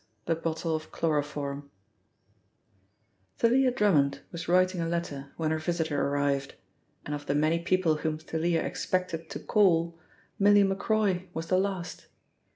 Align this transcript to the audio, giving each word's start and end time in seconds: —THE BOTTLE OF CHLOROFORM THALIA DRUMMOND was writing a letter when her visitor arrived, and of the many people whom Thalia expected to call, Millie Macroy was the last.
—THE 0.25 0.33
BOTTLE 0.33 0.75
OF 0.77 0.91
CHLOROFORM 0.91 1.69
THALIA 3.37 3.69
DRUMMOND 3.75 4.21
was 4.31 4.47
writing 4.47 4.81
a 4.81 4.87
letter 4.87 5.31
when 5.37 5.51
her 5.51 5.59
visitor 5.59 6.07
arrived, 6.07 6.55
and 7.05 7.13
of 7.13 7.27
the 7.27 7.35
many 7.35 7.59
people 7.59 7.97
whom 7.97 8.17
Thalia 8.17 8.61
expected 8.61 9.29
to 9.29 9.37
call, 9.39 9.99
Millie 10.39 10.63
Macroy 10.63 11.27
was 11.35 11.49
the 11.49 11.59
last. 11.59 12.07